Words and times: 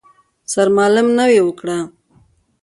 سرمالم 0.53 1.07
نوې 1.17 1.39
وکړه. 1.43 1.77